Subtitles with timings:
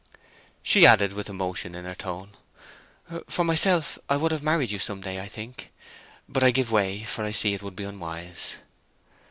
[0.63, 2.31] She added, with emotion in her tone,
[3.27, 5.71] "For myself, I would have married you—some day—I think.
[6.27, 8.55] But I give way, for I see it would be unwise."